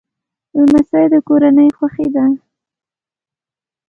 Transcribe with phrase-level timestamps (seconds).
[0.57, 2.25] لمسی د کورنۍ خوښي ده.